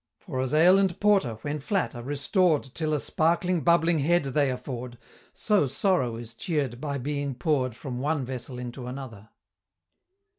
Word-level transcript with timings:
For 0.17 0.41
as 0.41 0.51
ale 0.51 0.79
and 0.79 0.99
porter, 0.99 1.35
when 1.43 1.59
flat, 1.59 1.93
are 1.93 2.01
restored 2.01 2.63
Till 2.73 2.91
a 2.95 2.99
sparkling 2.99 3.61
bubbling 3.61 3.99
head 3.99 4.23
they 4.23 4.49
afford, 4.49 4.97
So 5.35 5.67
sorrow 5.67 6.15
is 6.15 6.33
cheer'd 6.33 6.81
by 6.81 6.97
being 6.97 7.35
pour'd 7.35 7.75
From 7.75 7.99
one 7.99 8.25
vessel 8.25 8.57
into 8.57 8.87
another. 8.87 9.29